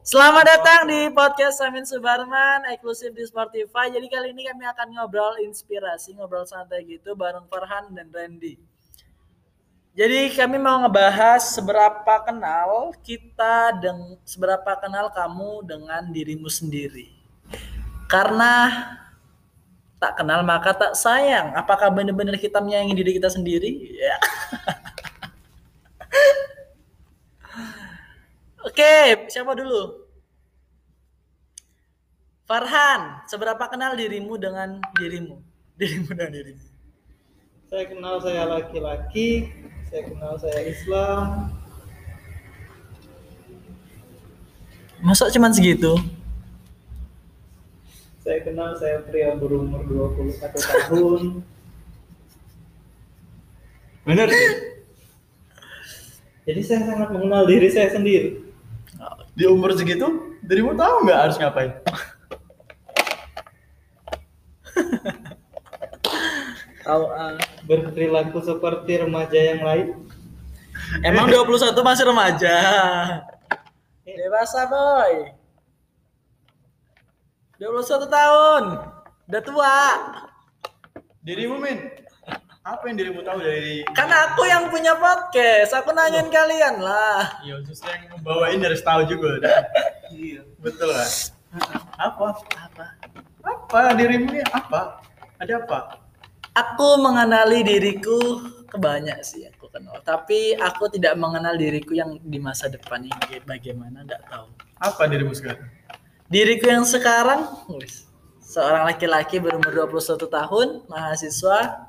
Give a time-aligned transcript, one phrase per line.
[0.00, 3.92] Selamat datang di podcast Samin Subarman eksklusif di Spotify.
[3.92, 8.56] Jadi kali ini kami akan ngobrol inspirasi, ngobrol santai gitu bareng Farhan dan Randy.
[9.92, 17.12] Jadi kami mau ngebahas seberapa kenal kita dan seberapa kenal kamu dengan dirimu sendiri.
[18.08, 18.72] Karena
[20.00, 21.52] tak kenal maka tak sayang.
[21.52, 23.70] Apakah benar-benar kita menyayangi diri kita sendiri?
[24.00, 24.16] Ya.
[28.72, 30.08] Oke, siapa dulu?
[32.48, 35.44] Farhan, seberapa kenal dirimu dengan dirimu?
[35.76, 36.64] Dirimu dengan dirimu.
[37.68, 39.52] Saya kenal saya laki-laki,
[39.92, 41.52] saya kenal saya Islam.
[45.04, 45.92] Masa cuman segitu?
[48.24, 51.44] Saya kenal saya pria berumur 21 tahun.
[54.08, 54.28] Benar.
[56.48, 58.41] Jadi saya sangat mengenal diri saya sendiri.
[59.32, 61.72] Di umur segitu dirimu tahu nggak harus ngapain
[66.82, 67.38] Tahu ah.
[67.62, 69.88] Berperilaku seperti remaja yang lain.
[71.06, 72.58] Emang 21 masih remaja.
[74.02, 75.30] Dewasa, boy.
[77.62, 78.64] 21 tahun.
[79.30, 79.78] Udah tua.
[81.22, 81.78] dirimu min
[82.62, 85.74] apa yang dirimu tahu dari Kan aku yang punya podcast.
[85.74, 87.42] Aku nanyain kalian lah.
[87.42, 89.42] ya justru yang membawain harus tahu juga.
[90.12, 90.44] Iya.
[90.60, 91.08] betul lah
[91.96, 92.84] apa Apa?
[93.42, 95.00] apa dirimu ini apa
[95.36, 95.78] ada apa
[96.52, 99.96] Aku mengenali diriku kebanyak sih aku kenal.
[100.04, 104.48] Tapi aku tidak mengenal diriku yang di masa depan ini bagaimana nggak tahu.
[104.76, 105.64] apa dirimu sekarang
[106.28, 107.44] Diriku yang sekarang
[108.40, 111.88] seorang laki-laki berumur 21 tahun, mahasiswa,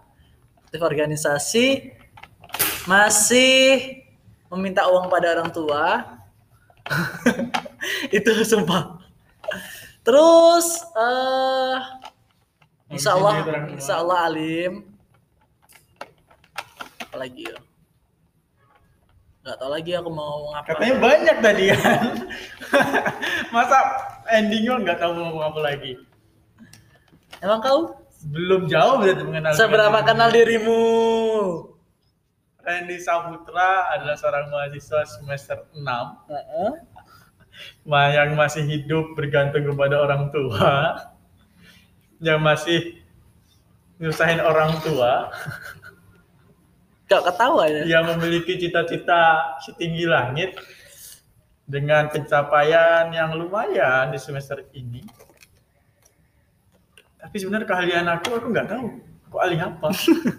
[0.74, 1.94] aktif organisasi,
[2.90, 3.94] masih
[4.50, 6.02] meminta uang pada orang tua.
[8.18, 8.98] Itu sumpah.
[10.02, 11.78] Terus eh
[12.90, 13.34] Insya Allah,
[13.70, 14.98] Insya Allah alim.
[17.06, 17.58] Apalagi ya?
[19.46, 20.74] Gak tau lagi aku mau ngapa.
[20.74, 22.16] katanya banyak tadi kan
[23.54, 23.78] masa
[24.32, 25.94] endingnya nggak tahu mau ngomong apa lagi
[27.44, 30.82] Emang kau belum jauh berarti mengenal seberapa kenal dirimu?
[32.64, 35.84] Randy Saputra adalah seorang mahasiswa semester 6
[36.32, 36.72] Heeh.
[37.84, 40.96] Ma- yang masih hidup bergantung kepada orang tua,
[42.18, 42.98] yang masih
[44.00, 45.30] nyusahin orang tua,
[47.06, 47.84] Gak ketawa ya?
[47.86, 50.56] yang memiliki cita-cita setinggi langit
[51.64, 55.04] dengan pencapaian yang lumayan di semester ini.
[57.24, 58.88] Tapi sebenarnya keahlian aku, aku nggak tahu.
[59.32, 59.88] Aku ahli apa?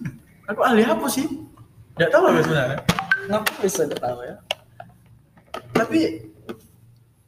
[0.53, 1.25] aku ahli apa sih?
[1.97, 2.81] Nggak tahu aku sebenarnya.
[3.25, 4.37] Ngapa bisa ketawa ya?
[5.73, 6.01] Tapi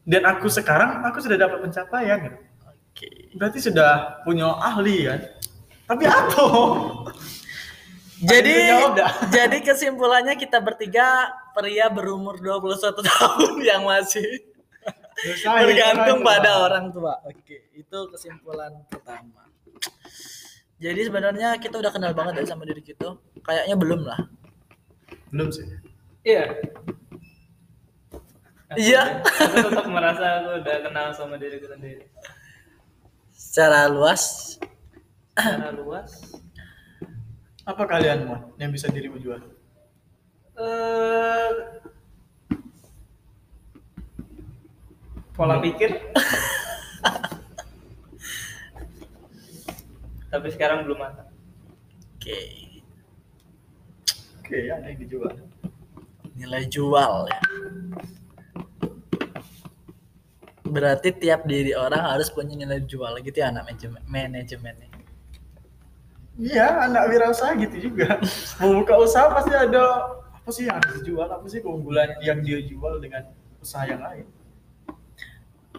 [0.07, 2.39] dan aku sekarang aku sudah dapat pencapaian gitu.
[2.69, 3.09] Oke.
[3.35, 5.21] Berarti sudah punya ahli kan?
[5.89, 6.45] Tapi apa?
[8.21, 8.57] Jadi
[9.37, 14.45] jadi kesimpulannya kita bertiga pria berumur 21 tahun yang masih
[15.45, 17.19] bergantung pada orang tua.
[17.25, 19.46] Oke, itu kesimpulan pertama.
[20.85, 23.17] Jadi sebenarnya kita udah kenal banget dari sama diri kita.
[23.41, 24.21] Kayaknya belum lah.
[25.33, 25.65] Belum sih.
[26.27, 26.59] Iya.
[28.75, 29.03] Iya.
[29.25, 32.05] Aku tetap merasa aku udah kenal sama diriku sendiri.
[33.33, 34.57] Secara luas
[35.37, 36.13] Secara luas.
[37.67, 39.41] Apa kalian mau yang bisa dirimu jual?
[40.57, 41.51] Eh,
[45.37, 45.93] pola pikir.
[50.37, 51.33] Tapi sekarang belum matang.
[52.21, 52.41] Oke.
[54.45, 55.33] Oke, ada yang dijual.
[56.37, 57.41] Nilai jual ya.
[60.69, 64.93] Berarti tiap diri orang harus punya nilai jual gitu ya anak manajemen manajemennya.
[66.37, 68.21] Iya, anak wirausaha gitu juga.
[68.61, 69.83] Mau buka usaha pasti ada
[70.21, 73.25] apa sih yang harus dijual, apa sih keunggulan yang dia jual dengan
[73.65, 74.29] usaha yang lain.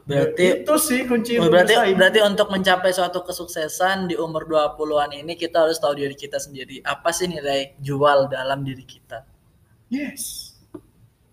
[0.08, 1.96] Berarti itu sih kunci Oh, berarti bersaing.
[2.00, 6.80] berarti untuk mencapai suatu kesuksesan di umur 20-an ini kita harus tahu diri kita sendiri.
[6.80, 9.28] Apa sih nilai jual dalam diri kita?
[9.92, 10.56] Yes.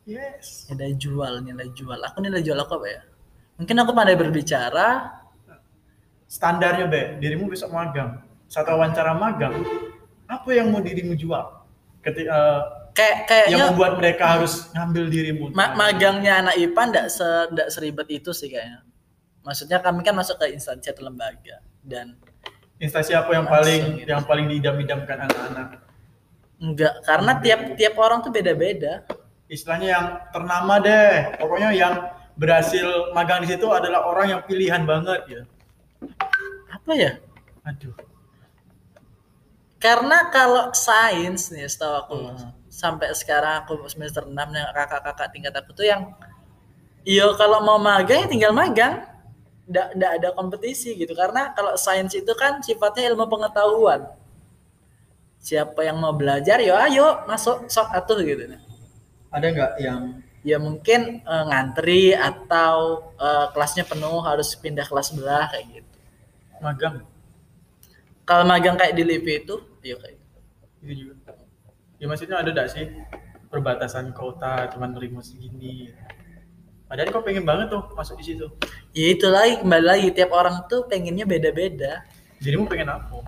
[0.03, 0.67] Yes.
[0.75, 2.03] Nilai jual, nilai jual.
[2.03, 3.03] Aku nilai jual aku apa ya?
[3.63, 5.23] Mungkin aku pandai berbicara.
[6.27, 8.27] Standarnya, Be, dirimu besok magang.
[8.51, 9.55] Saat wawancara magang,
[10.27, 11.63] apa yang mau dirimu jual?
[12.03, 15.45] Ketika Kayak yang kayaknya membuat mereka harus ngambil dirimu.
[15.51, 18.87] ma- magangnya anak IPA ndak se ndak seribet itu sih kayaknya.
[19.43, 22.15] Maksudnya kami kan masuk ke instansi atau lembaga dan
[22.75, 24.09] Instansi apa yang paling gitu.
[24.09, 25.69] yang paling diidam-idamkan anak-anak?
[26.55, 29.03] enggak karena tiap tiap orang tuh beda-beda.
[29.51, 31.35] Istilahnya yang ternama deh.
[31.37, 31.95] Pokoknya yang
[32.35, 35.43] berhasil magang di situ adalah orang yang pilihan banget ya.
[36.71, 37.13] Apa ya?
[37.63, 37.95] Aduh.
[39.77, 42.51] Karena kalau sains nih setahu aku Hmm.
[42.75, 46.11] Sampai sekarang aku semester 6 yang kakak-kakak tingkat aku tuh yang
[47.07, 49.07] iyo kalau mau magang ya tinggal magang.
[49.65, 54.13] Nggak, nggak ada kompetisi gitu karena kalau sains itu kan sifatnya ilmu pengetahuan.
[55.41, 58.45] Siapa yang mau belajar ya ayo masuk sok atuh gitu.
[59.33, 60.03] Ada nggak yang
[60.45, 65.93] Ya mungkin eh, ngantri atau eh, kelasnya penuh harus pindah kelas sebelah kayak gitu.
[66.61, 67.01] magang
[68.29, 70.39] Kalau magang kayak di LIPI itu, iya kayak gitu.
[70.85, 71.24] itu juga?
[72.05, 72.85] Ya maksudnya ada nggak sih
[73.49, 75.89] perbatasan kota cuman nerima segini?
[76.85, 78.45] Padahal kau pengen banget tuh masuk di situ.
[78.93, 82.05] Ya itu lagi kembali lagi tiap orang tuh pengennya beda-beda.
[82.45, 83.25] Jadi mau pengen apa?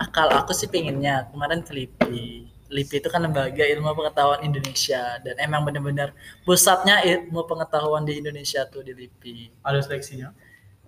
[0.00, 2.48] Ah, kalau aku sih pengennya kemarin ke LIPI.
[2.72, 6.16] LIPI itu kan lembaga ilmu pengetahuan Indonesia dan emang bener-bener
[6.48, 9.60] pusatnya ilmu pengetahuan di Indonesia tuh di LIPI.
[9.60, 10.32] Ada seleksinya?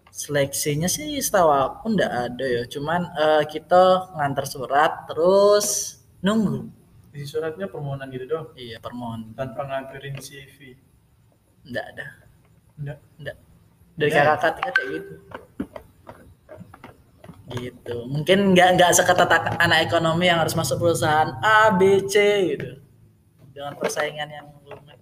[0.09, 6.76] Seleksinya sih setahu aku ndak ada ya, cuman eh, kita ngantar surat terus nunggu.
[7.17, 9.33] Isi suratnya permohonan gitu doang Iya permohonan.
[9.33, 10.77] tanpa ngampirin CV.
[11.65, 12.07] Ndak ada.
[12.77, 12.99] Enggak.
[13.17, 13.37] Ndak.
[13.97, 14.37] Dari Ya.
[14.37, 15.15] kakak tingkat kayak gitu.
[17.57, 17.97] Gitu.
[18.05, 22.15] Mungkin nggak nggak seketat anak ekonomi yang harus masuk perusahaan A, B, C
[22.53, 22.85] gitu.
[23.57, 25.01] Dengan persaingan yang rumit.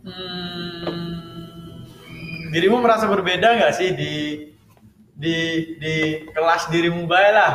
[0.00, 1.84] Hmm,
[2.48, 4.12] dirimu merasa berbeda nggak sih di
[5.12, 5.36] di
[5.76, 5.94] di
[6.32, 7.52] kelas dirimu baik lah?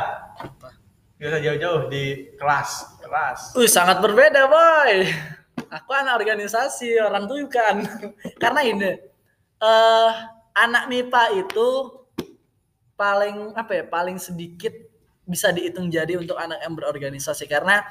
[1.15, 3.39] Gak usah jauh-jauh di kelas kelas.
[3.55, 5.07] Wih, sangat berbeda, boy.
[5.71, 7.75] Aku anak organisasi, orang tuh bukan.
[8.41, 8.91] Karena ini
[9.55, 10.11] eh
[10.51, 11.67] anak MIPA itu
[12.99, 13.83] paling apa ya?
[13.87, 14.75] Paling sedikit
[15.23, 17.81] bisa dihitung jadi untuk anak yang berorganisasi karena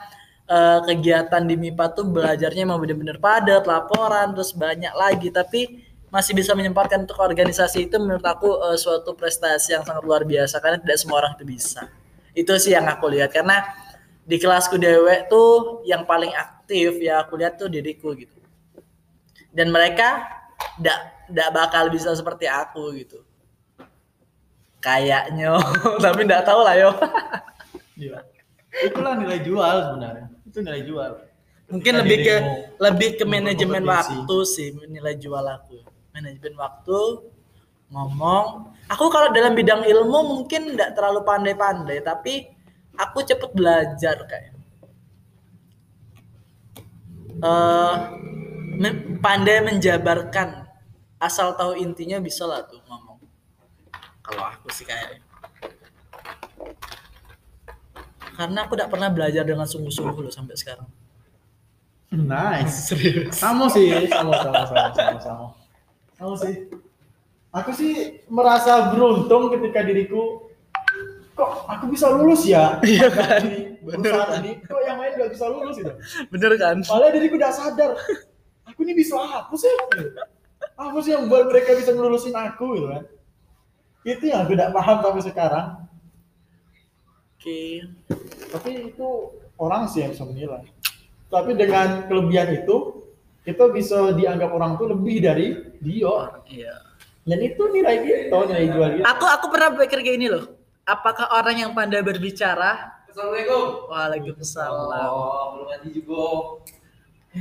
[0.46, 5.82] eh, kegiatan di MIPA tuh belajarnya emang bener-bener padat, laporan, terus banyak lagi tapi
[6.14, 10.60] masih bisa menyempatkan untuk organisasi itu menurut aku eh, suatu prestasi yang sangat luar biasa
[10.62, 11.88] karena tidak semua orang itu bisa.
[12.34, 13.62] Itu sih yang aku lihat karena
[14.26, 18.36] di kelasku dewe tuh yang paling aktif ya aku lihat tuh diriku gitu.
[19.54, 20.26] Dan mereka
[20.78, 20.98] tidak
[21.30, 23.22] tidak bakal bisa seperti aku gitu.
[24.82, 25.56] Kayaknya,
[26.04, 26.92] tapi tidak tahu lah yo.
[27.94, 28.26] Iya.
[28.90, 30.26] Itulah nilai jual sebenarnya.
[30.50, 31.10] Itu nilai jual.
[31.70, 32.36] Mungkin Ketika lebih ke
[32.82, 35.78] lebih ke manajemen waktu sih nilai jual aku.
[36.10, 36.98] Manajemen waktu
[37.92, 38.72] ngomong.
[38.92, 42.48] Aku kalau dalam bidang ilmu mungkin tidak terlalu pandai-pandai, tapi
[42.94, 44.52] aku cepet belajar kayak.
[48.80, 50.64] me- pandai menjabarkan
[51.20, 53.20] asal tahu intinya bisa lah tuh ngomong.
[54.24, 55.20] Kalau aku sih kayak
[58.34, 60.88] karena aku tidak pernah belajar dengan sungguh-sungguh loh sampai sekarang.
[62.14, 62.90] Nice.
[62.90, 63.38] Serius.
[63.38, 65.46] Sama sih, sama sama sama sama sama.
[66.14, 66.54] Sama sih.
[67.54, 70.50] Aku sih merasa beruntung ketika diriku
[71.34, 73.42] kok aku bisa lulus ya Iya kan?
[73.42, 74.42] di perusahaan kan?
[74.42, 75.92] ini kok yang lain gak bisa lulus gitu
[76.30, 76.76] Bener kan?
[76.82, 77.90] Padahal diriku udah sadar
[78.64, 79.70] aku ini bisa apa sih
[80.74, 83.02] apa sih yang buat mereka bisa ngelulusin aku gitu kan
[84.02, 85.66] itu yang aku tidak paham sampai sekarang
[87.34, 87.84] Oke.
[88.50, 89.08] tapi itu
[89.60, 90.64] orang sih yang bisa menilai
[91.28, 92.76] tapi dengan kelebihan itu
[93.42, 95.46] kita bisa dianggap orang tuh lebih dari
[95.78, 96.14] dia
[96.48, 96.74] Iya.
[97.24, 100.44] Dan itu nilai kita nilai jual kita Aku aku pernah berpikir kayak ini loh.
[100.84, 103.00] Apakah orang yang pandai berbicara?
[103.08, 103.88] Assalamualaikum.
[103.88, 105.08] Waalaikumsalam.
[105.08, 106.24] Oh, belum mandi juga.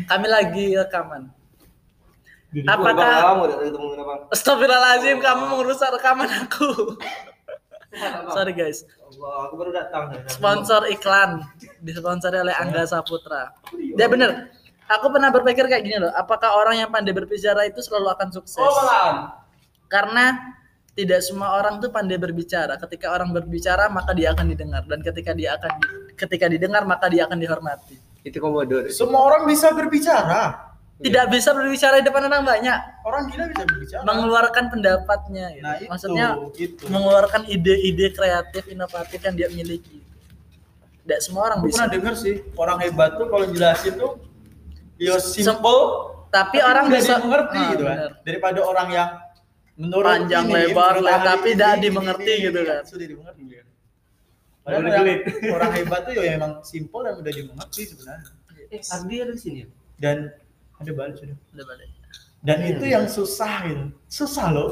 [0.07, 1.27] Kami lagi rekaman.
[2.55, 4.13] Diriku Apakah kamu udah ketemu kenapa?
[4.31, 6.69] Astagfirullahaladzim, kamu merusak rekaman aku.
[8.37, 8.87] Sorry guys.
[9.09, 10.03] Allah, aku baru datang.
[10.31, 11.43] Sponsor iklan
[11.83, 13.51] disponsori oleh Angga Saputra.
[13.97, 14.53] Ya bener.
[14.87, 16.13] Aku pernah berpikir kayak gini loh.
[16.13, 18.61] Apakah orang yang pandai berbicara itu selalu akan sukses?
[18.61, 19.42] Oh, malam.
[19.87, 20.55] Karena
[20.93, 22.77] tidak semua orang tuh pandai berbicara.
[22.77, 27.09] Ketika orang berbicara maka dia akan didengar dan ketika dia akan di- ketika didengar maka
[27.09, 27.97] dia akan dihormati.
[28.21, 28.87] Itu komodor.
[28.87, 34.01] semua orang bisa berbicara Tidak bisa berbicara di depan orang banyak, orang gila bisa berbicara
[34.05, 35.59] mengeluarkan pendapatnya gitu.
[35.61, 39.99] nah itu Maksudnya gitu mengeluarkan ide-ide kreatif inovatif yang dia miliki.
[41.01, 41.75] Tidak semua orang aku bisa.
[41.81, 44.11] pernah dengar sih orang hebat tuh kalau jelasin tuh
[44.95, 45.79] dia simple
[46.29, 49.09] Tapi orang mudah bisa dimengerti Ah, gitu kan daripada orang yang
[49.75, 52.81] menurut Panjang, ini, lebar, ahli tapi tidak dimengerti ini, gitu kan.
[52.83, 53.41] sudah dimengerti
[54.63, 55.19] Padahal Udah orang, gelit.
[55.55, 58.29] orang hebat tuh ya emang simple dan mudah dimengerti sebenarnya
[58.71, 59.59] Eh, Ardi ada di sini.
[59.59, 59.67] ya?
[59.95, 60.17] dan
[60.75, 61.89] ada balik sudah Udah balik.
[62.41, 64.69] dan itu yang susah gitu susah loh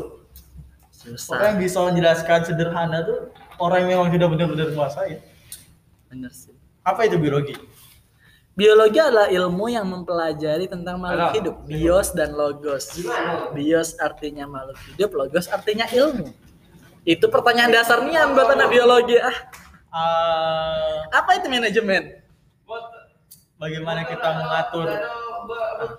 [1.02, 1.38] orang Susah.
[1.44, 3.20] yang bisa menjelaskan sederhana tuh
[3.58, 5.18] orang yang memang sudah benar-benar menguasai
[6.08, 6.54] Bener sih.
[6.82, 7.56] apa itu biologi
[8.62, 11.38] Biologi adalah ilmu yang mempelajari tentang makhluk Halo.
[11.42, 11.56] hidup.
[11.66, 12.94] Bios dan logos.
[13.58, 16.30] Bios artinya makhluk hidup, logos artinya ilmu.
[17.02, 19.18] Itu pertanyaan dasar Nian buat anak biologi.
[19.18, 19.34] Ah,
[19.92, 22.22] Eh, apa itu manajemen?
[23.58, 24.88] bagaimana kita mengatur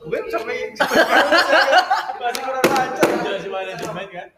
[0.03, 4.29] gue sampai masih kurang lancar jelas manajemen kan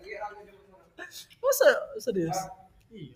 [1.38, 1.52] Oh,
[1.96, 2.36] serius?
[2.90, 3.14] iya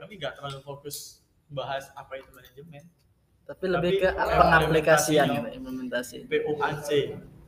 [0.00, 2.82] kami nggak terlalu fokus bahas apa itu manajemen
[3.50, 6.30] Tapi lebih ke Tapi, pengaplikasian implementasi.
[6.30, 6.88] POAC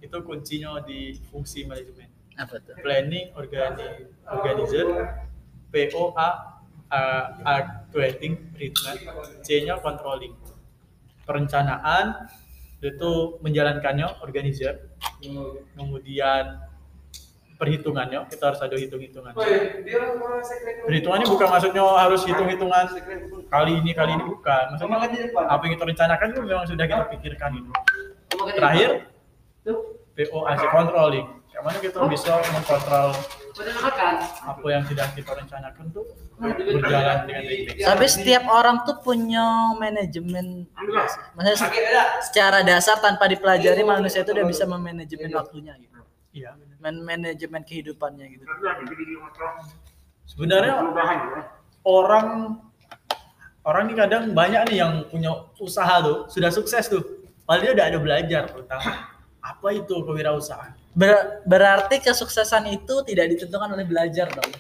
[0.03, 2.11] itu kuncinya di fungsi manajemen.
[2.35, 2.75] Apa tuh?
[2.83, 4.87] planning organi organizer.
[5.71, 6.29] POA
[6.91, 8.99] uh, actuating treatment.
[9.47, 10.35] C-nya controlling.
[11.23, 12.27] Perencanaan
[12.83, 14.91] itu menjalankannya organizer.
[15.79, 16.67] Kemudian
[17.63, 18.27] perhitungannya.
[18.27, 19.33] Kita harus ada hitung-hitungan.
[20.83, 22.85] Perhitungannya bukan maksudnya harus hitung-hitungan.
[23.47, 24.75] Kali ini kali ini bukan.
[24.75, 24.99] Maksudnya
[25.47, 27.71] apa yang kita rencanakan itu memang sudah kita pikirkan itu
[28.59, 28.91] terakhir?
[30.13, 31.27] POAC controlling.
[31.53, 33.09] Yang mana kita bisa mengkontrol
[34.43, 36.09] apa yang sudah kita rencanakan tuh
[36.41, 39.45] berjalan dengan baik Tapi setiap orang tuh punya
[39.77, 40.65] manajemen.
[41.37, 41.71] Maksudnya se-
[42.33, 45.93] secara dasar tanpa dipelajari manusia itu udah bisa memanajemen waktunya gitu.
[46.33, 48.45] Iya Man manajemen kehidupannya gitu.
[50.25, 50.75] sebenarnya
[51.85, 52.27] orang
[53.63, 57.03] orang ini kadang banyak nih yang punya usaha tuh sudah sukses tuh
[57.45, 58.83] padahal dia udah ada belajar tentang
[59.39, 64.53] apa itu kewirausahaan Ber- berarti kesuksesan itu tidak ditentukan oleh belajar dong.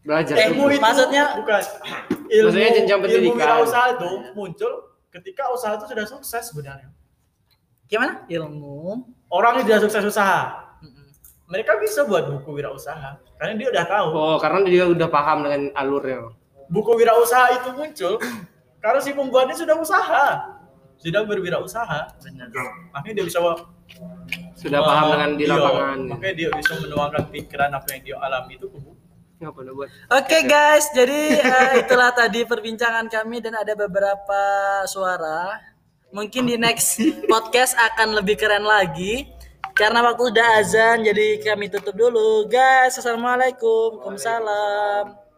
[0.00, 0.36] Belajar.
[0.36, 1.60] Eh, ilmu itu maksudnya- bukan
[2.36, 3.36] ilmu Maksudnya jenjang ilmu pendidikan.
[3.40, 4.72] wirausaha itu muncul
[5.08, 6.92] ketika usaha itu sudah sukses sebenarnya
[7.88, 8.28] Gimana?
[8.28, 9.00] Ilmu.
[9.32, 10.69] orang yang sudah sukses usaha.
[11.50, 15.74] Mereka bisa buat buku wirausaha karena dia udah tahu Oh, karena dia udah paham dengan
[15.74, 16.30] alurnya.
[16.66, 18.14] buku wirausaha itu muncul
[18.78, 20.26] karena si pembuatnya sudah usaha
[20.96, 22.48] sudah berwirausaha Benar.
[22.92, 23.40] makanya dia bisa
[24.54, 25.98] Sudah paham dengan di Iya, lapangan.
[26.06, 28.92] makanya dia bisa menuangkan pikiran apa yang dia alami itu ke buku?
[30.06, 34.40] Oke guys, jadi eh, itulah tadi perbincangan kami dan ada beberapa
[34.84, 35.56] suara.
[36.12, 39.24] Mungkin di next podcast akan lebih keren lagi.
[39.80, 42.44] Karena waktu udah azan, jadi kami tutup dulu.
[42.52, 45.29] Guys, assalamualaikum, waalaikumsalam.